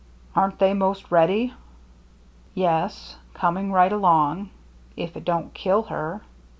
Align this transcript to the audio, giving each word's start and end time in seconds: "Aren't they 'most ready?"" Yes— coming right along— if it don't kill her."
"Aren't 0.35 0.57
they 0.57 0.73
'most 0.73 1.11
ready?"" 1.11 1.53
Yes— 2.55 3.17
coming 3.35 3.71
right 3.71 3.93
along— 3.93 4.49
if 4.97 5.15
it 5.15 5.23
don't 5.25 5.53
kill 5.53 5.83
her." 5.83 6.21